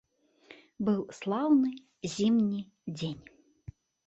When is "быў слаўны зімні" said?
0.87-2.61